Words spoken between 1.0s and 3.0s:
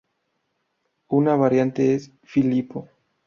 Una variante es Filipo.